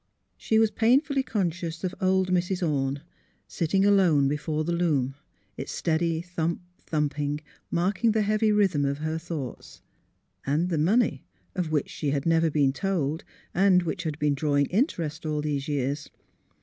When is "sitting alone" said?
3.47-4.27